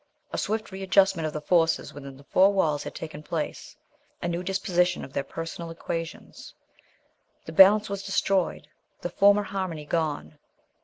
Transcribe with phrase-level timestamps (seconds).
[0.33, 3.75] A swift readjustment of the forces within the four walls had taken place
[4.19, 6.55] a new disposition of their personal equations.
[7.45, 8.67] The balance was destroyed,
[9.01, 10.39] the former harmony gone.